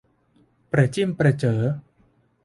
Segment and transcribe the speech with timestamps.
[0.71, 1.61] ประจิ้มประเจ๋อ